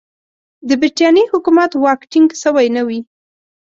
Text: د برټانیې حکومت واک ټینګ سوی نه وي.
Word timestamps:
د 0.67 0.69
برټانیې 0.81 1.31
حکومت 1.33 1.71
واک 1.83 2.01
ټینګ 2.11 2.29
سوی 2.43 2.67
نه 2.75 2.81
وي. 2.87 2.99